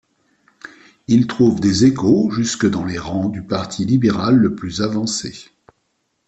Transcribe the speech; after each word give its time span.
Il 1.07 1.27
trouve 1.27 1.59
des 1.59 1.85
échos 1.85 2.31
jusque 2.31 2.67
dans 2.67 2.85
les 2.85 2.97
rangs 2.97 3.29
du 3.29 3.43
parti 3.43 3.85
libéral 3.85 4.35
le 4.35 4.55
plus 4.55 4.81
avancé. 4.81 5.45